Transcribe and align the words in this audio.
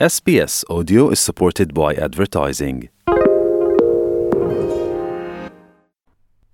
SBS 0.00 0.64
Audio 0.68 1.08
is 1.08 1.18
supported 1.18 1.68
by 1.68 1.94
advertising. 2.02 2.80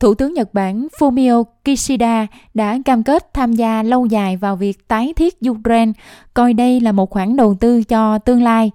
Thủ 0.01 0.15
tướng 0.15 0.35
Nhật 0.35 0.55
Bản 0.55 0.87
Fumio 0.99 1.45
Kishida 1.65 2.27
đã 2.55 2.79
cam 2.85 3.03
kết 3.03 3.35
tham 3.35 3.53
gia 3.53 3.83
lâu 3.83 4.07
dài 4.07 4.37
vào 4.37 4.57
việc 4.57 4.89
tái 4.89 5.13
thiết 5.17 5.35
Ukraine, 5.51 5.93
coi 6.35 6.53
đây 6.53 6.81
là 6.81 6.93
một 6.93 7.11
khoản 7.11 7.37
đầu 7.37 7.57
tư 7.61 7.83
cho 7.83 8.19
tương 8.19 8.43
lai. 8.43 8.71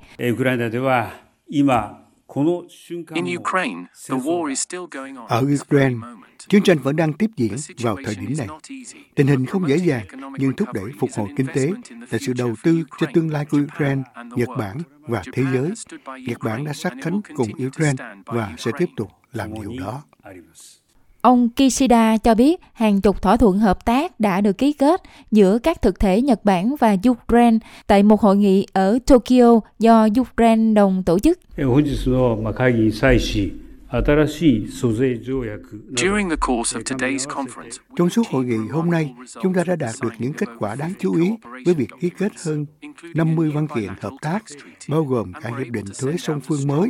Ở 5.27 5.43
Ukraine, 5.53 5.95
chiến 6.47 6.63
tranh 6.63 6.77
vẫn 6.77 6.95
đang 6.95 7.13
tiếp 7.13 7.29
diễn 7.37 7.55
vào 7.79 7.97
thời 8.05 8.15
điểm 8.15 8.33
này. 8.37 8.47
Tình 9.15 9.27
hình 9.27 9.45
không 9.45 9.69
dễ 9.69 9.77
dàng, 9.77 10.05
nhưng 10.37 10.53
thúc 10.53 10.73
đẩy 10.73 10.91
phục 10.99 11.09
hồi 11.15 11.29
kinh 11.37 11.47
tế 11.53 11.71
là 12.11 12.17
sự 12.21 12.33
đầu 12.33 12.55
tư 12.63 12.83
cho 12.99 13.07
tương 13.13 13.31
lai 13.31 13.45
của 13.45 13.57
Ukraine, 13.73 14.01
Nhật 14.35 14.49
Bản 14.57 14.77
và 15.01 15.23
thế 15.33 15.43
giới. 15.53 15.71
Nhật 16.27 16.39
Bản 16.43 16.63
đã 16.65 16.73
sát 16.73 16.93
cánh 17.01 17.21
cùng 17.35 17.49
Ukraine 17.67 18.03
và 18.25 18.53
sẽ 18.57 18.71
tiếp 18.77 18.89
tục 18.95 19.11
làm 19.33 19.53
điều 19.53 19.73
đó. 19.79 20.03
Ông 21.25 21.49
Kishida 21.49 22.17
cho 22.17 22.35
biết 22.35 22.61
hàng 22.73 23.01
chục 23.01 23.21
thỏa 23.21 23.37
thuận 23.37 23.59
hợp 23.59 23.85
tác 23.85 24.19
đã 24.19 24.41
được 24.41 24.57
ký 24.57 24.73
kết 24.73 25.01
giữa 25.31 25.59
các 25.59 25.81
thực 25.81 25.99
thể 25.99 26.21
Nhật 26.21 26.45
Bản 26.45 26.75
và 26.79 26.95
Ukraine 27.09 27.57
tại 27.87 28.03
một 28.03 28.21
hội 28.21 28.37
nghị 28.37 28.65
ở 28.73 28.99
Tokyo 29.07 29.59
do 29.79 30.07
Ukraine 30.21 30.73
đồng 30.73 31.03
tổ 31.05 31.19
chức. 31.19 31.39
Trong 37.95 38.09
suốt 38.09 38.27
hội 38.27 38.45
nghị 38.45 38.57
hôm 38.71 38.89
nay, 38.89 39.13
chúng 39.41 39.53
ta 39.53 39.63
đã 39.63 39.75
đạt 39.75 39.95
được 40.01 40.13
những 40.19 40.33
kết 40.33 40.49
quả 40.59 40.75
đáng 40.75 40.93
chú 40.99 41.15
ý 41.15 41.31
với 41.65 41.73
việc 41.73 41.89
ký 41.99 42.09
kết 42.17 42.31
hơn 42.45 42.65
50 43.15 43.51
văn 43.55 43.67
kiện 43.75 43.89
hợp 44.01 44.13
tác, 44.21 44.43
bao 44.89 45.03
gồm 45.03 45.33
cả 45.33 45.51
hiệp 45.57 45.67
định 45.67 45.85
thuế 45.99 46.17
song 46.17 46.41
phương 46.41 46.67
mới, 46.67 46.89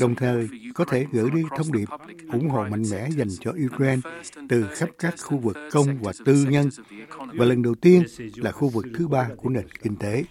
đồng 0.00 0.14
thời 0.14 0.48
có 0.74 0.84
thể 0.84 1.06
gửi 1.12 1.30
đi 1.34 1.42
thông 1.56 1.72
điệp 1.72 1.88
ủng 2.32 2.48
hộ 2.48 2.62
mạnh 2.62 2.82
mẽ 2.90 3.08
dành 3.10 3.28
cho 3.40 3.52
Ukraine 3.66 4.00
từ 4.48 4.64
khắp 4.74 4.88
các 4.98 5.14
khu 5.22 5.38
vực 5.38 5.56
công 5.72 6.02
và 6.02 6.12
tư 6.24 6.46
nhân, 6.48 6.68
và 7.34 7.44
lần 7.44 7.62
đầu 7.62 7.74
tiên 7.74 8.02
là 8.36 8.52
khu 8.52 8.68
vực 8.68 8.84
thứ 8.98 9.08
ba 9.08 9.28
của 9.36 9.48
nền 9.48 9.66
kinh 9.82 9.96
tế. 9.96 10.24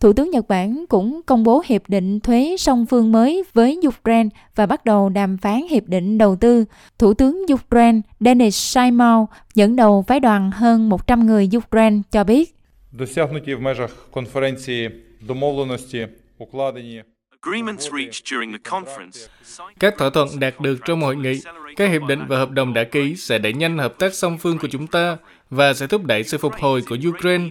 Thủ 0.00 0.12
tướng 0.12 0.30
Nhật 0.30 0.48
Bản 0.48 0.84
cũng 0.88 1.20
công 1.26 1.42
bố 1.42 1.62
hiệp 1.66 1.82
định 1.88 2.20
thuế 2.20 2.56
song 2.58 2.86
phương 2.86 3.12
mới 3.12 3.44
với 3.54 3.80
Ukraine 3.88 4.28
và 4.54 4.66
bắt 4.66 4.84
đầu 4.84 5.08
đàm 5.08 5.36
phán 5.36 5.60
hiệp 5.70 5.84
định 5.86 6.18
đầu 6.18 6.36
tư. 6.36 6.64
Thủ 6.98 7.14
tướng 7.14 7.42
Ukraine 7.52 8.00
Denis 8.20 8.54
Shaimov 8.54 9.28
dẫn 9.54 9.76
đầu 9.76 10.04
phái 10.08 10.20
đoàn 10.20 10.50
hơn 10.50 10.88
100 10.88 11.26
người 11.26 11.48
Ukraine 11.56 11.98
cho 12.10 12.24
biết 12.24 12.56
Досягнуті 12.98 13.54
в 13.54 13.62
межах 13.62 14.08
конференції 14.12 14.90
домовленості, 15.28 16.08
укладені 16.38 17.04
agreements 17.45 17.89
reached 17.91 18.25
during 18.25 18.51
the 18.51 18.57
conference 18.57 19.27
Các 19.79 19.97
thỏa 19.97 20.09
thuận 20.09 20.39
đạt 20.39 20.59
được 20.59 20.77
trong 20.85 21.01
hội 21.01 21.15
nghị, 21.15 21.41
các 21.75 21.89
hiệp 21.89 22.01
định 22.07 22.19
và 22.27 22.37
hợp 22.37 22.51
đồng 22.51 22.73
đã 22.73 22.83
ký 22.83 23.15
sẽ 23.15 23.37
đẩy 23.37 23.53
nhanh 23.53 23.77
hợp 23.77 23.99
tác 23.99 24.13
song 24.13 24.37
phương 24.37 24.57
của 24.57 24.67
chúng 24.71 24.87
ta 24.87 25.17
và 25.49 25.73
sẽ 25.73 25.87
thúc 25.87 26.03
đẩy 26.03 26.23
sự 26.23 26.37
phục 26.37 26.53
hồi 26.59 26.81
của 26.89 26.97
Ukraine. 27.09 27.49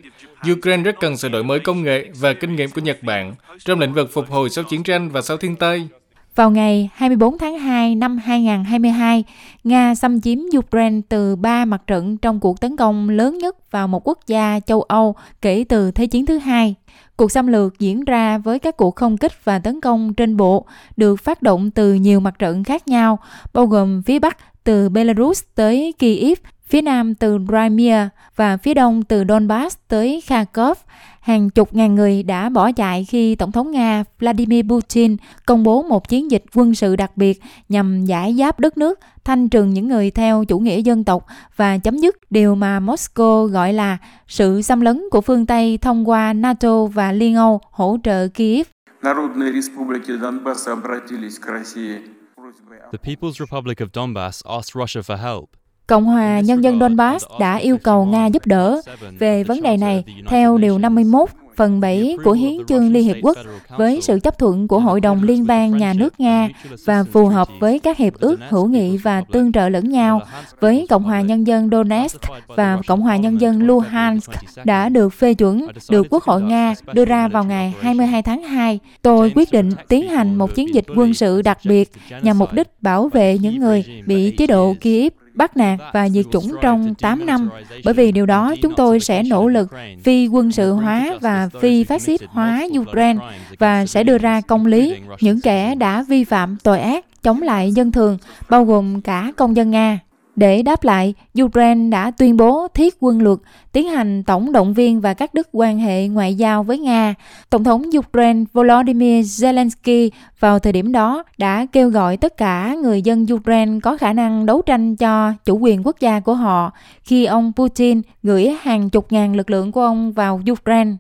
Ukraine 0.53 0.83
rất 0.83 0.95
cần 1.01 1.17
sự 1.17 1.29
đổi 1.29 1.45
mới 1.45 1.61
công 1.61 1.83
nghệ 1.83 2.11
và 2.21 2.33
kinh 2.33 2.57
nghiệm 2.57 2.71
của 2.71 2.81
Nhật 2.81 3.03
Bản 3.03 3.35
trong 3.59 3.81
lĩnh 3.81 3.95
vực 3.95 4.11
phục 4.13 4.31
hồi 4.31 4.51
sau 4.51 4.65
chiến 4.65 4.83
tranh 4.83 5.09
và 5.09 5.23
sau 5.23 5.37
thiên 5.37 5.57
tai. 5.57 5.89
Vào 6.35 6.51
ngày 6.51 6.91
24 6.95 7.39
tháng 7.39 7.59
2 7.59 7.95
năm 7.95 8.19
2022, 8.19 9.25
Nga 9.65 9.95
xâm 9.95 10.21
chiếm 10.21 10.39
Ukraine 10.59 11.01
từ 11.09 11.37
ba 11.37 11.65
mặt 11.65 11.83
trận 11.87 12.17
trong 12.17 12.41
cuộc 12.41 12.61
tấn 12.61 12.77
công 12.77 13.09
lớn 13.09 13.39
nhất 13.39 13.71
vào 13.71 13.89
một 13.89 14.09
quốc 14.09 14.19
gia 14.27 14.61
châu 14.61 14.83
Âu 14.83 15.15
kể 15.43 15.65
từ 15.69 15.91
Thế 15.91 16.07
chiến 16.07 16.27
thứ 16.27 16.39
hai. 16.39 16.75
Cuộc 17.21 17.33
xâm 17.33 17.47
lược 17.47 17.79
diễn 17.79 18.05
ra 18.05 18.39
với 18.39 18.59
các 18.59 18.77
cuộc 18.77 18.97
không 18.97 19.17
kích 19.17 19.45
và 19.45 19.59
tấn 19.59 19.81
công 19.81 20.15
trên 20.15 20.37
bộ 20.37 20.67
được 20.97 21.17
phát 21.17 21.43
động 21.43 21.71
từ 21.71 21.95
nhiều 21.95 22.21
mặt 22.21 22.39
trận 22.39 22.65
khác 22.65 22.89
nhau, 22.89 23.19
bao 23.53 23.67
gồm 23.67 24.03
phía 24.03 24.19
Bắc 24.19 24.65
từ 24.65 24.89
Belarus 24.89 25.43
tới 25.55 25.95
Kyiv, 25.99 26.39
phía 26.70 26.82
Nam 26.82 27.16
từ 27.16 27.38
Crimea 27.48 28.10
và 28.36 28.58
phía 28.58 28.74
Đông 28.74 29.04
từ 29.04 29.24
Donbass 29.30 29.78
tới 29.88 30.22
Kharkov. 30.26 30.78
Hàng 31.22 31.50
chục 31.50 31.74
ngàn 31.74 31.96
người 31.96 32.24
đã 32.24 32.50
bỏ 32.50 32.72
chạy 32.72 33.06
khi 33.06 33.36
Tổng 33.36 33.52
thống 33.52 33.72
Nga 33.72 34.04
Vladimir 34.20 34.66
Putin 34.70 35.18
công 35.46 35.64
bố 35.64 35.84
một 35.84 36.10
chiến 36.10 36.32
dịch 36.32 36.44
quân 36.54 36.76
sự 36.76 36.96
đặc 36.96 37.12
biệt 37.18 37.42
nhằm 37.70 38.06
giải 38.06 38.36
giáp 38.40 38.60
đất 38.60 38.78
nước, 38.78 39.00
thanh 39.24 39.50
trừng 39.50 39.70
những 39.70 39.88
người 39.88 40.12
theo 40.12 40.46
chủ 40.46 40.60
nghĩa 40.60 40.82
dân 40.82 41.04
tộc 41.04 41.26
và 41.56 41.78
chấm 41.78 41.98
dứt 41.98 42.32
điều 42.32 42.56
mà 42.56 42.80
Moscow 42.80 43.46
gọi 43.46 43.74
là 43.74 43.98
sự 44.28 44.62
xâm 44.62 44.82
lấn 44.82 45.04
của 45.12 45.22
phương 45.22 45.46
Tây 45.46 45.78
thông 45.78 46.10
qua 46.10 46.34
NATO 46.34 46.86
và 46.86 47.12
Liên 47.12 47.36
Âu 47.36 47.62
hỗ 47.72 47.98
trợ 48.04 48.28
Kyiv. 48.28 48.68
Народные 49.02 49.52
республики 49.52 50.18
Донбасса 50.22 50.72
обратились 50.72 51.40
к 51.40 51.48
России 51.48 52.00
просьбой 52.36 52.78
о 52.80 52.92
The 52.92 52.98
People's 52.98 53.40
Republic 53.40 53.78
of 53.82 53.90
Donbass 53.94 54.42
asked 54.58 54.74
Russia 54.82 55.02
for 55.02 55.18
help. 55.18 55.59
Cộng 55.91 56.05
hòa 56.05 56.41
Nhân 56.41 56.65
dân 56.65 56.81
Donbass 56.81 57.27
đã 57.41 57.57
yêu 57.57 57.79
cầu 57.79 58.05
Nga 58.05 58.27
giúp 58.27 58.47
đỡ. 58.47 58.81
Về 59.19 59.45
vấn 59.45 59.63
đề 59.63 59.77
này 59.77 60.05
theo 60.29 60.59
Điều 60.59 60.79
51 60.79 61.29
phần 61.57 61.81
7 61.81 62.17
của 62.25 62.33
Hiến 62.33 62.53
chương 62.69 62.93
Liên 62.93 63.05
Hiệp 63.05 63.17
Quốc 63.23 63.37
với 63.77 64.01
sự 64.03 64.19
chấp 64.21 64.39
thuận 64.39 64.69
của 64.69 64.81
Hội 64.81 65.01
đồng 65.01 65.23
Liên 65.23 65.47
bang 65.47 65.79
Nhà 65.79 65.93
nước 65.93 66.21
Nga 66.21 66.49
và 66.85 67.05
phù 67.13 67.27
hợp 67.27 67.49
với 67.61 67.79
các 67.79 67.99
hiệp 67.99 68.15
ước 68.15 68.41
hữu 68.49 68.67
nghị 68.67 68.97
và 68.97 69.21
tương 69.21 69.53
trợ 69.53 69.69
lẫn 69.69 69.91
nhau 69.91 70.21
với 70.61 70.87
Cộng 70.91 71.03
hòa 71.03 71.21
Nhân 71.21 71.47
dân 71.47 71.71
Donetsk 71.71 72.21
và 72.47 72.79
Cộng 72.87 73.01
hòa 73.01 73.17
Nhân 73.17 73.41
dân 73.41 73.63
Luhansk 73.63 74.31
đã 74.65 74.89
được 74.89 75.09
phê 75.13 75.35
chuẩn, 75.35 75.67
được 75.91 76.07
Quốc 76.11 76.25
hội 76.25 76.43
Nga 76.43 76.75
đưa 76.93 77.05
ra 77.05 77.29
vào 77.29 77.45
ngày 77.45 77.75
22 77.81 78.23
tháng 78.23 78.43
2. 78.43 78.79
Tôi 79.03 79.33
quyết 79.35 79.53
định 79.53 79.71
tiến 79.89 80.09
hành 80.09 80.35
một 80.35 80.55
chiến 80.55 80.75
dịch 80.75 80.87
quân 80.97 81.15
sự 81.15 81.43
đặc 81.43 81.59
biệt 81.65 81.91
nhằm 82.23 82.39
mục 82.39 82.53
đích 82.53 82.83
bảo 82.83 83.09
vệ 83.09 83.39
những 83.39 83.59
người 83.59 83.85
bị 84.07 84.31
chế 84.37 84.47
độ 84.47 84.75
Kiev 84.81 85.13
bắt 85.35 85.57
nạt 85.57 85.79
và 85.93 86.09
diệt 86.09 86.25
chủng 86.33 86.55
trong 86.63 86.95
8 86.95 87.27
năm. 87.27 87.51
Bởi 87.85 87.95
vì 87.95 88.13
điều 88.13 88.27
đó, 88.27 88.55
chúng 88.63 88.75
tôi 88.77 89.01
sẽ 89.01 89.23
nỗ 89.23 89.49
lực 89.49 89.69
phi 90.03 90.27
quân 90.27 90.53
sự 90.53 90.73
hóa 90.73 91.19
và 91.21 91.49
phi 91.61 91.85
phát 91.85 92.03
xít 92.03 92.21
hóa 92.29 92.67
Ukraine 92.79 93.21
và 93.59 93.87
sẽ 93.87 94.05
đưa 94.05 94.19
ra 94.19 94.41
công 94.41 94.67
lý 94.67 94.95
những 95.21 95.41
kẻ 95.41 95.75
đã 95.75 96.05
vi 96.09 96.25
phạm 96.25 96.57
tội 96.63 96.81
ác 96.81 97.05
chống 97.23 97.43
lại 97.43 97.73
dân 97.73 97.93
thường, 97.93 98.19
bao 98.51 98.65
gồm 98.65 99.01
cả 99.01 99.33
công 99.37 99.57
dân 99.57 99.71
Nga. 99.71 99.99
Để 100.36 100.62
đáp 100.62 100.84
lại, 100.84 101.14
Ukraine 101.42 101.90
đã 101.90 102.12
tuyên 102.12 102.38
bố 102.38 102.68
thiết 102.68 102.96
quân 103.00 103.22
luật, 103.22 103.40
tiến 103.72 103.88
hành 103.88 104.24
tổng 104.24 104.52
động 104.52 104.74
viên 104.74 105.02
và 105.02 105.14
cắt 105.14 105.34
đứt 105.34 105.50
quan 105.52 105.80
hệ 105.80 106.08
ngoại 106.08 106.36
giao 106.36 106.64
với 106.64 106.80
Nga. 106.80 107.16
Tổng 107.50 107.64
thống 107.64 107.84
Ukraine 107.98 108.44
Volodymyr 108.54 109.44
Zelensky 109.44 110.10
vào 110.40 110.60
thời 110.60 110.74
điểm 110.74 110.92
đó 110.92 111.24
đã 111.38 111.66
kêu 111.72 111.90
gọi 111.90 112.18
tất 112.18 112.38
cả 112.38 112.76
người 112.84 113.02
dân 113.02 113.26
Ukraine 113.34 113.80
có 113.84 113.98
khả 113.98 114.14
năng 114.14 114.46
đấu 114.46 114.62
tranh 114.62 114.96
cho 114.96 115.34
chủ 115.46 115.58
quyền 115.58 115.86
quốc 115.86 116.00
gia 116.00 116.20
của 116.20 116.34
họ 116.34 116.72
khi 117.04 117.26
ông 117.26 117.52
Putin 117.56 118.02
gửi 118.24 118.58
hàng 118.62 118.90
chục 118.90 119.12
ngàn 119.12 119.36
lực 119.36 119.50
lượng 119.50 119.72
của 119.72 119.82
ông 119.82 120.12
vào 120.12 120.42
Ukraine. 120.52 120.92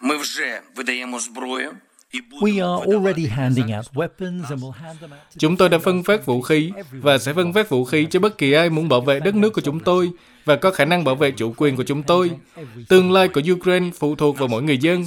Ми 0.00 0.16
вже 0.16 0.60
видаємо 0.76 1.18
зброю 1.18 1.72
Chúng 5.37 5.57
tôi 5.57 5.69
đã 5.69 5.77
phân 5.77 6.03
phát 6.03 6.25
vũ 6.25 6.41
khí 6.41 6.71
và 6.91 7.17
sẽ 7.17 7.33
phân 7.33 7.53
phát 7.53 7.69
vũ 7.69 7.83
khí 7.83 8.07
cho 8.09 8.19
bất 8.19 8.37
kỳ 8.37 8.53
ai 8.53 8.69
muốn 8.69 8.89
bảo 8.89 9.01
vệ 9.01 9.19
đất 9.19 9.35
nước 9.35 9.53
của 9.53 9.61
chúng 9.61 9.79
tôi 9.79 10.11
và 10.45 10.55
có 10.55 10.71
khả 10.71 10.85
năng 10.85 11.03
bảo 11.03 11.15
vệ 11.15 11.31
chủ 11.31 11.53
quyền 11.57 11.75
của 11.75 11.83
chúng 11.83 12.03
tôi. 12.03 12.31
Tương 12.89 13.11
lai 13.11 13.27
của 13.27 13.41
Ukraine 13.51 13.89
phụ 13.99 14.15
thuộc 14.15 14.37
vào 14.37 14.47
mỗi 14.47 14.63
người 14.63 14.77
dân. 14.77 15.03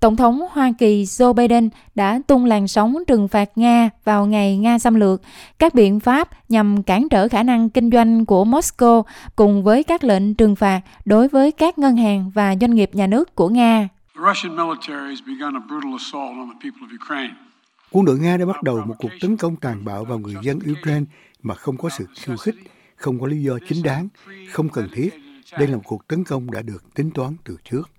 Tổng 0.00 0.16
thống 0.16 0.40
Hoa 0.50 0.72
Kỳ 0.78 1.04
Joe 1.04 1.32
Biden 1.32 1.68
đã 1.94 2.20
tung 2.26 2.44
làn 2.44 2.68
sóng 2.68 2.96
trừng 3.06 3.28
phạt 3.28 3.58
Nga 3.58 3.90
vào 4.04 4.26
ngày 4.26 4.56
Nga 4.56 4.78
xâm 4.78 4.94
lược, 4.94 5.22
các 5.58 5.74
biện 5.74 6.00
pháp 6.00 6.28
nhằm 6.48 6.82
cản 6.82 7.08
trở 7.08 7.28
khả 7.28 7.42
năng 7.42 7.70
kinh 7.70 7.90
doanh 7.90 8.26
của 8.26 8.44
Moscow 8.44 9.02
cùng 9.36 9.62
với 9.62 9.82
các 9.82 10.04
lệnh 10.04 10.34
trừng 10.34 10.56
phạt 10.56 10.80
đối 11.04 11.28
với 11.28 11.52
các 11.52 11.78
ngân 11.78 11.96
hàng 11.96 12.30
và 12.34 12.54
doanh 12.60 12.74
nghiệp 12.74 12.90
nhà 12.92 13.06
nước 13.06 13.34
của 13.34 13.48
Nga. 13.48 13.88
The 14.14 14.20
Russian 14.28 14.56
military 14.56 15.10
has 15.10 15.20
begun 15.26 15.54
a 15.56 15.60
brutal 15.68 15.92
assault 15.94 16.38
on 16.38 16.48
the 16.48 16.58
people 16.62 16.86
of 16.86 17.04
Ukraine. 17.04 17.34
Quân 17.90 18.04
đội 18.04 18.18
Nga 18.18 18.36
đã 18.36 18.46
bắt 18.46 18.62
đầu 18.62 18.82
một 18.86 18.94
cuộc 18.98 19.10
tấn 19.20 19.36
công 19.36 19.56
tàn 19.56 19.84
bạo 19.84 20.04
vào 20.04 20.18
người 20.18 20.34
dân 20.42 20.58
Ukraine 20.58 21.06
mà 21.42 21.54
không 21.54 21.76
có 21.76 21.88
sự 21.88 22.06
khiêu 22.14 22.36
khích, 22.36 22.54
không 22.96 23.20
có 23.20 23.26
lý 23.26 23.42
do 23.42 23.58
chính 23.68 23.82
đáng, 23.82 24.08
không 24.50 24.68
cần 24.68 24.88
thiết. 24.92 25.14
Đây 25.58 25.68
là 25.68 25.76
một 25.76 25.82
cuộc 25.84 26.08
tấn 26.08 26.24
công 26.24 26.50
đã 26.50 26.62
được 26.62 26.94
tính 26.94 27.10
toán 27.10 27.36
từ 27.44 27.56
trước. 27.70 27.90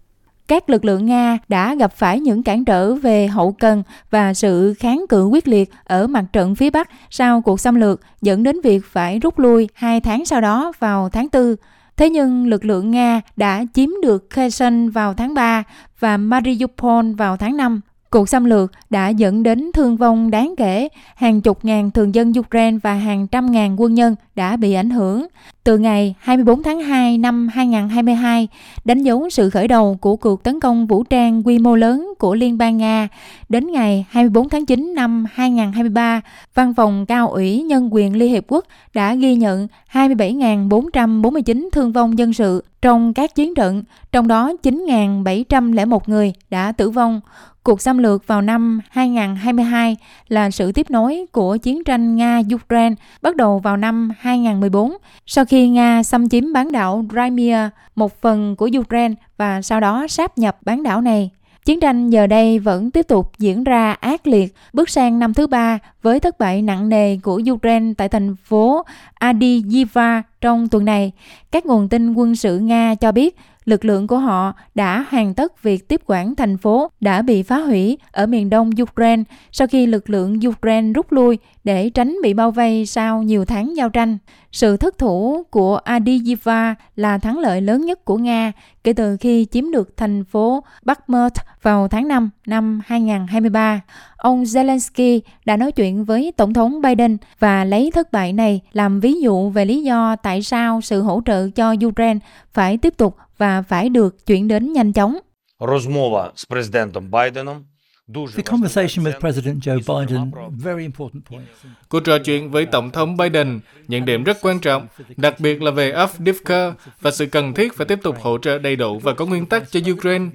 Các 0.47 0.69
lực 0.69 0.85
lượng 0.85 1.05
Nga 1.05 1.37
đã 1.47 1.75
gặp 1.75 1.93
phải 1.93 2.19
những 2.19 2.43
cản 2.43 2.65
trở 2.65 2.95
về 2.95 3.27
hậu 3.27 3.51
cần 3.51 3.83
và 4.09 4.33
sự 4.33 4.73
kháng 4.73 5.05
cự 5.09 5.25
quyết 5.25 5.47
liệt 5.47 5.71
ở 5.83 6.07
mặt 6.07 6.25
trận 6.33 6.55
phía 6.55 6.69
Bắc 6.69 6.89
sau 7.09 7.41
cuộc 7.41 7.59
xâm 7.59 7.75
lược 7.75 8.01
dẫn 8.21 8.43
đến 8.43 8.61
việc 8.61 8.85
phải 8.85 9.19
rút 9.19 9.39
lui 9.39 9.69
hai 9.73 10.01
tháng 10.01 10.25
sau 10.25 10.41
đó 10.41 10.71
vào 10.79 11.09
tháng 11.09 11.27
4. 11.33 11.55
Thế 12.01 12.09
nhưng 12.09 12.47
lực 12.47 12.65
lượng 12.65 12.91
Nga 12.91 13.21
đã 13.35 13.63
chiếm 13.73 13.89
được 14.01 14.29
Kherson 14.29 14.89
vào 14.89 15.13
tháng 15.13 15.33
3 15.33 15.63
và 15.99 16.17
Mariupol 16.17 17.13
vào 17.17 17.37
tháng 17.37 17.57
5. 17.57 17.81
Cuộc 18.11 18.29
xâm 18.29 18.45
lược 18.45 18.71
đã 18.89 19.09
dẫn 19.09 19.43
đến 19.43 19.71
thương 19.73 19.97
vong 19.97 20.31
đáng 20.31 20.53
kể, 20.57 20.87
hàng 21.15 21.41
chục 21.41 21.65
ngàn 21.65 21.91
thường 21.91 22.15
dân 22.15 22.33
Ukraine 22.39 22.77
và 22.83 22.93
hàng 22.93 23.27
trăm 23.27 23.51
ngàn 23.51 23.81
quân 23.81 23.93
nhân 23.93 24.15
đã 24.35 24.55
bị 24.55 24.73
ảnh 24.73 24.89
hưởng. 24.89 25.27
Từ 25.63 25.77
ngày 25.77 26.15
24 26.19 26.63
tháng 26.63 26.79
2 26.79 27.17
năm 27.17 27.47
2022, 27.47 28.47
đánh 28.85 29.03
dấu 29.03 29.29
sự 29.29 29.49
khởi 29.49 29.67
đầu 29.67 29.97
của 30.01 30.15
cuộc 30.15 30.43
tấn 30.43 30.59
công 30.59 30.87
vũ 30.87 31.03
trang 31.03 31.47
quy 31.47 31.59
mô 31.59 31.75
lớn 31.75 32.13
của 32.19 32.35
Liên 32.35 32.57
bang 32.57 32.77
Nga, 32.77 33.07
đến 33.49 33.71
ngày 33.71 34.05
24 34.09 34.49
tháng 34.49 34.65
9 34.65 34.93
năm 34.95 35.25
2023, 35.33 36.21
Văn 36.53 36.73
phòng 36.73 37.05
Cao 37.05 37.29
ủy 37.29 37.61
Nhân 37.61 37.89
quyền 37.91 38.15
Liên 38.15 38.31
Hiệp 38.31 38.43
Quốc 38.47 38.65
đã 38.93 39.15
ghi 39.15 39.35
nhận 39.35 39.67
27.449 39.91 41.69
thương 41.71 41.91
vong 41.91 42.17
dân 42.17 42.33
sự 42.33 42.63
trong 42.81 43.13
các 43.13 43.35
chiến 43.35 43.55
trận, 43.55 43.83
trong 44.11 44.27
đó 44.27 44.53
9.701 44.63 45.99
người 46.05 46.33
đã 46.49 46.71
tử 46.71 46.89
vong. 46.89 47.21
Cuộc 47.63 47.81
xâm 47.81 47.97
lược 47.97 48.27
vào 48.27 48.41
năm 48.41 48.81
2022 48.89 49.97
là 50.27 50.51
sự 50.51 50.71
tiếp 50.71 50.89
nối 50.89 51.25
của 51.31 51.57
chiến 51.57 51.83
tranh 51.83 52.15
Nga-Ukraine 52.15 52.95
bắt 53.21 53.35
đầu 53.35 53.59
vào 53.59 53.77
năm 53.77 54.11
2014 54.19 54.93
sau 55.25 55.45
khi 55.45 55.69
Nga 55.69 56.03
xâm 56.03 56.29
chiếm 56.29 56.53
bán 56.53 56.71
đảo 56.71 57.05
Crimea, 57.09 57.69
một 57.95 58.21
phần 58.21 58.55
của 58.55 58.69
Ukraine 58.79 59.15
và 59.37 59.61
sau 59.61 59.79
đó 59.79 60.07
sáp 60.07 60.37
nhập 60.37 60.57
bán 60.61 60.83
đảo 60.83 61.01
này. 61.01 61.29
Chiến 61.65 61.79
tranh 61.79 62.09
giờ 62.09 62.27
đây 62.27 62.59
vẫn 62.59 62.91
tiếp 62.91 63.07
tục 63.07 63.31
diễn 63.37 63.63
ra 63.63 63.91
ác 63.91 64.27
liệt, 64.27 64.53
bước 64.73 64.89
sang 64.89 65.19
năm 65.19 65.33
thứ 65.33 65.47
ba 65.47 65.79
với 66.01 66.19
thất 66.19 66.39
bại 66.39 66.61
nặng 66.61 66.89
nề 66.89 67.17
của 67.17 67.41
Ukraine 67.51 67.93
tại 67.97 68.09
thành 68.09 68.35
phố 68.35 68.85
Adiyiva 69.13 70.23
trong 70.41 70.67
tuần 70.67 70.85
này. 70.85 71.11
Các 71.51 71.65
nguồn 71.65 71.89
tin 71.89 72.13
quân 72.13 72.35
sự 72.35 72.59
Nga 72.59 72.95
cho 72.95 73.11
biết 73.11 73.35
lực 73.65 73.85
lượng 73.85 74.07
của 74.07 74.17
họ 74.17 74.53
đã 74.75 75.05
hoàn 75.09 75.33
tất 75.33 75.63
việc 75.63 75.87
tiếp 75.87 76.01
quản 76.05 76.35
thành 76.35 76.57
phố 76.57 76.91
đã 77.01 77.21
bị 77.21 77.43
phá 77.43 77.57
hủy 77.57 77.97
ở 78.11 78.25
miền 78.25 78.49
đông 78.49 78.69
Ukraine 78.81 79.23
sau 79.51 79.67
khi 79.67 79.85
lực 79.85 80.09
lượng 80.09 80.39
Ukraine 80.47 80.93
rút 80.93 81.11
lui 81.11 81.37
để 81.63 81.89
tránh 81.89 82.17
bị 82.23 82.33
bao 82.33 82.51
vây 82.51 82.85
sau 82.85 83.23
nhiều 83.23 83.45
tháng 83.45 83.75
giao 83.75 83.89
tranh. 83.89 84.17
Sự 84.52 84.76
thất 84.76 84.98
thủ 84.98 85.42
của 85.50 85.76
Adiyiva 85.76 86.74
là 86.96 87.18
thắng 87.18 87.38
lợi 87.38 87.60
lớn 87.60 87.86
nhất 87.86 88.04
của 88.04 88.16
Nga 88.16 88.52
kể 88.84 88.92
từ 88.92 89.16
khi 89.16 89.46
chiếm 89.50 89.70
được 89.70 89.96
thành 89.96 90.24
phố 90.24 90.64
Bakhmut 90.82 91.32
vào 91.62 91.88
tháng 91.88 92.08
5 92.08 92.30
năm 92.46 92.80
2023. 92.86 93.80
Ông 94.16 94.42
Zelensky 94.42 95.20
đã 95.44 95.56
nói 95.56 95.72
chuyện 95.72 96.04
với 96.04 96.32
Tổng 96.36 96.54
thống 96.54 96.82
Biden 96.82 97.16
và 97.38 97.64
lấy 97.64 97.90
thất 97.94 98.12
bại 98.12 98.32
này 98.32 98.60
làm 98.72 99.00
ví 99.00 99.20
dụ 99.20 99.50
về 99.50 99.64
lý 99.64 99.82
do 99.82 100.16
tại 100.16 100.42
sao 100.42 100.80
sự 100.80 101.02
hỗ 101.02 101.22
trợ 101.26 101.48
cho 101.50 101.74
Ukraine 101.86 102.18
phải 102.52 102.76
tiếp 102.76 102.96
tục 102.96 103.16
và 103.38 103.62
phải 103.62 103.88
được 103.88 104.26
chuyển 104.26 104.48
đến 104.48 104.72
nhanh 104.72 104.92
chóng. 104.92 105.18
Розмова 105.60 106.32
з 106.36 106.44
президентом 106.44 107.10
Байденом 107.10 107.64
The 108.13 108.43
conversation 108.43 109.05
with 109.05 109.19
President 109.19 109.63
Joe 109.63 109.79
Biden, 109.87 110.31
very 110.49 110.83
important 110.83 111.25
points. 111.29 111.49
Cuộc 111.89 111.99
trò 111.99 112.17
chuyện 112.19 112.51
với 112.51 112.65
Tổng 112.65 112.91
thống 112.91 113.17
Biden, 113.17 113.59
nhận 113.87 114.05
điểm 114.05 114.23
rất 114.23 114.37
quan 114.41 114.59
trọng, 114.59 114.87
đặc 115.17 115.39
biệt 115.39 115.61
là 115.61 115.71
về 115.71 115.91
Avdivka 115.91 116.73
và 117.01 117.11
sự 117.11 117.25
cần 117.25 117.53
thiết 117.53 117.77
phải 117.77 117.85
tiếp 117.85 117.99
tục 118.03 118.15
hỗ 118.21 118.37
trợ 118.37 118.59
đầy 118.59 118.75
đủ 118.75 118.99
và 118.99 119.13
có 119.13 119.25
nguyên 119.25 119.45
tắc 119.45 119.71
cho 119.71 119.79
Ukraine. 119.91 120.25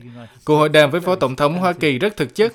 Cuộc 0.45 0.57
hội 0.57 0.69
đàm 0.69 0.91
với 0.91 1.01
Phó 1.01 1.15
Tổng 1.15 1.37
thống 1.37 1.59
Hoa 1.59 1.73
Kỳ 1.73 1.99
rất 1.99 2.17
thực 2.17 2.35
chất, 2.35 2.53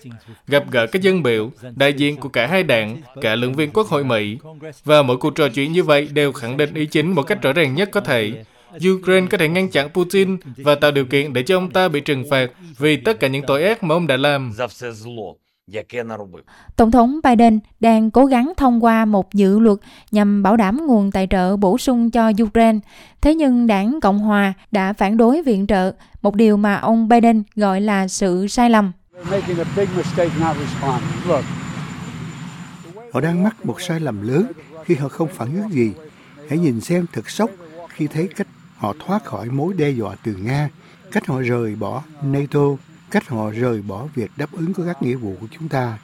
gặp 0.47 0.71
gỡ 0.71 0.87
các 0.87 1.01
dân 1.01 1.23
biểu, 1.23 1.51
đại 1.75 1.93
diện 1.93 2.17
của 2.17 2.29
cả 2.29 2.47
hai 2.47 2.63
đảng, 2.63 3.01
cả 3.21 3.35
lượng 3.35 3.53
viên 3.53 3.71
Quốc 3.71 3.87
hội 3.87 4.03
Mỹ. 4.03 4.37
Và 4.83 5.01
mỗi 5.01 5.17
cuộc 5.17 5.35
trò 5.35 5.49
chuyện 5.49 5.71
như 5.71 5.83
vậy 5.83 6.09
đều 6.13 6.31
khẳng 6.31 6.57
định 6.57 6.73
ý 6.73 6.85
chính 6.85 7.11
một 7.11 7.23
cách 7.23 7.41
rõ 7.41 7.53
ràng 7.53 7.75
nhất 7.75 7.89
có 7.91 8.01
thể. 8.01 8.43
Ukraine 8.89 9.27
có 9.27 9.37
thể 9.37 9.47
ngăn 9.47 9.69
chặn 9.69 9.89
Putin 9.89 10.37
và 10.57 10.75
tạo 10.75 10.91
điều 10.91 11.05
kiện 11.05 11.33
để 11.33 11.43
cho 11.43 11.57
ông 11.57 11.71
ta 11.71 11.87
bị 11.87 11.99
trừng 11.99 12.23
phạt 12.29 12.51
vì 12.77 12.97
tất 12.97 13.19
cả 13.19 13.27
những 13.27 13.43
tội 13.47 13.63
ác 13.63 13.83
mà 13.83 13.95
ông 13.95 14.07
đã 14.07 14.17
làm. 14.17 14.53
Tổng 16.75 16.91
thống 16.91 17.19
Biden 17.23 17.59
đang 17.79 18.11
cố 18.11 18.25
gắng 18.25 18.53
thông 18.57 18.83
qua 18.83 19.05
một 19.05 19.33
dự 19.33 19.59
luật 19.59 19.77
nhằm 20.11 20.43
bảo 20.43 20.57
đảm 20.57 20.87
nguồn 20.87 21.11
tài 21.11 21.27
trợ 21.29 21.57
bổ 21.57 21.77
sung 21.77 22.11
cho 22.11 22.31
Ukraine. 22.43 22.79
Thế 23.21 23.35
nhưng 23.35 23.67
đảng 23.67 23.99
Cộng 24.01 24.19
Hòa 24.19 24.53
đã 24.71 24.93
phản 24.93 25.17
đối 25.17 25.41
viện 25.43 25.67
trợ, 25.67 25.91
một 26.21 26.35
điều 26.35 26.57
mà 26.57 26.75
ông 26.75 27.07
Biden 27.07 27.43
gọi 27.55 27.81
là 27.81 28.07
sự 28.07 28.47
sai 28.47 28.69
lầm. 28.69 28.91
Họ 33.13 33.21
đang 33.21 33.43
mắc 33.43 33.65
một 33.65 33.81
sai 33.81 33.99
lầm 33.99 34.27
lớn 34.27 34.51
khi 34.85 34.95
họ 34.95 35.07
không 35.07 35.27
phản 35.33 35.55
ứng 35.55 35.73
gì. 35.73 35.91
Hãy 36.49 36.59
nhìn 36.59 36.81
xem 36.81 37.05
thật 37.13 37.29
sốc 37.29 37.49
khi 37.89 38.07
thấy 38.07 38.29
cách 38.35 38.47
họ 38.81 38.93
thoát 38.99 39.25
khỏi 39.25 39.49
mối 39.49 39.73
đe 39.73 39.89
dọa 39.89 40.15
từ 40.23 40.35
Nga, 40.35 40.69
cách 41.11 41.27
họ 41.27 41.41
rời 41.41 41.75
bỏ 41.75 42.03
NATO, 42.23 42.59
cách 43.11 43.27
họ 43.27 43.49
rời 43.49 43.81
bỏ 43.81 44.07
việc 44.15 44.31
đáp 44.37 44.51
ứng 44.51 44.73
của 44.73 44.83
các 44.85 45.03
nghĩa 45.03 45.15
vụ 45.15 45.35
của 45.41 45.47
chúng 45.51 45.69
ta. 45.69 45.97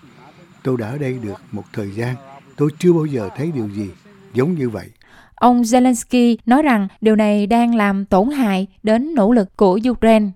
Tôi 0.64 0.78
đã 0.78 0.88
ở 0.88 0.98
đây 0.98 1.14
được 1.14 1.42
một 1.52 1.64
thời 1.74 1.92
gian, 1.92 2.16
tôi 2.56 2.70
chưa 2.80 2.94
bao 2.94 3.06
giờ 3.06 3.30
thấy 3.38 3.52
điều 3.56 3.70
gì 3.70 3.90
giống 4.34 4.54
như 4.54 4.70
vậy. 4.70 4.88
Ông 5.36 5.62
Zelensky 5.62 6.38
nói 6.46 6.62
rằng 6.62 6.88
điều 7.02 7.16
này 7.16 7.48
đang 7.48 7.76
làm 7.76 8.06
tổn 8.06 8.30
hại 8.30 8.68
đến 8.84 9.16
nỗ 9.16 9.32
lực 9.32 9.58
của 9.58 9.80
Ukraine. 9.90 10.30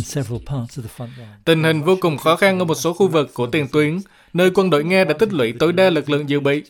Several 0.00 0.38
parts 0.46 0.78
of 0.78 0.82
the 0.82 0.88
front 0.96 1.08
line. 1.16 1.28
Tình 1.44 1.62
hình 1.62 1.82
vô 1.82 1.96
cùng 2.00 2.18
khó 2.18 2.36
khăn 2.36 2.58
ở 2.58 2.64
một 2.64 2.74
số 2.74 2.92
khu 2.92 3.08
vực 3.08 3.34
của 3.34 3.46
tiền 3.46 3.68
tuyến, 3.72 3.98
nơi 4.32 4.50
quân 4.54 4.70
đội 4.70 4.84
Nga 4.84 5.04
đã 5.04 5.14
tích 5.18 5.32
lũy 5.32 5.52
tối 5.52 5.72
đa 5.72 5.90
lực 5.90 6.10
lượng 6.10 6.28
dự 6.28 6.40
bị. 6.40 6.62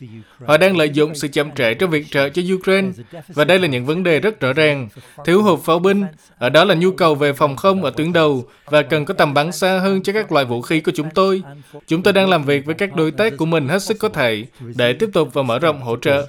Họ 0.45 0.57
đang 0.57 0.77
lợi 0.77 0.89
dụng 0.89 1.15
sự 1.15 1.27
chậm 1.27 1.51
trễ 1.55 1.73
trong 1.73 1.89
viện 1.89 2.05
trợ 2.09 2.29
cho 2.29 2.41
Ukraine, 2.55 2.89
và 3.27 3.45
đây 3.45 3.59
là 3.59 3.67
những 3.67 3.85
vấn 3.85 4.03
đề 4.03 4.19
rất 4.19 4.39
rõ 4.39 4.53
ràng. 4.53 4.89
Thiếu 5.25 5.43
hụt 5.43 5.59
pháo 5.63 5.79
binh, 5.79 6.05
ở 6.37 6.49
đó 6.49 6.63
là 6.63 6.75
nhu 6.75 6.91
cầu 6.91 7.15
về 7.15 7.33
phòng 7.33 7.55
không 7.55 7.83
ở 7.83 7.89
tuyến 7.89 8.13
đầu, 8.13 8.47
và 8.65 8.81
cần 8.81 9.05
có 9.05 9.13
tầm 9.13 9.33
bắn 9.33 9.51
xa 9.51 9.79
hơn 9.79 10.03
cho 10.03 10.13
các 10.13 10.31
loại 10.31 10.45
vũ 10.45 10.61
khí 10.61 10.79
của 10.79 10.91
chúng 10.95 11.09
tôi. 11.15 11.41
Chúng 11.87 12.03
tôi 12.03 12.13
đang 12.13 12.29
làm 12.29 12.43
việc 12.43 12.65
với 12.65 12.75
các 12.75 12.95
đối 12.95 13.11
tác 13.11 13.33
của 13.37 13.45
mình 13.45 13.67
hết 13.67 13.83
sức 13.83 13.99
có 13.99 14.09
thể 14.09 14.45
để 14.75 14.93
tiếp 14.93 15.09
tục 15.13 15.29
và 15.33 15.43
mở 15.43 15.59
rộng 15.59 15.81
hỗ 15.81 15.97
trợ. 15.97 16.27